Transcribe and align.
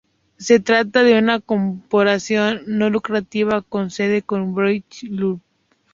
Se 0.39 0.59
trata 0.59 1.03
de 1.03 1.19
una 1.19 1.39
corporación 1.41 2.61
no 2.65 2.89
lucrativa 2.89 3.61
con 3.61 3.91
sede 3.91 4.23
en 4.27 4.55
Salt 4.55 4.57
Lake 4.57 4.83
City, 4.89 5.23
Utah. 5.23 5.43